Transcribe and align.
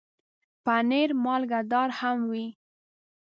پنېر 0.65 1.09
مالګهدار 1.23 1.89
هم 1.99 2.17
وي. 2.31 2.45